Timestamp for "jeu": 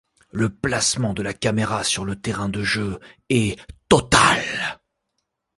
2.63-2.99